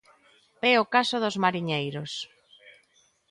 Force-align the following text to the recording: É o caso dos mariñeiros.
É 0.71 0.73
o 0.83 0.89
caso 0.93 1.17
dos 1.23 1.39
mariñeiros. 1.43 2.11